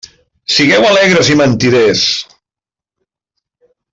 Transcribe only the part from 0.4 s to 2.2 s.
Sigueu alegres i mentiders!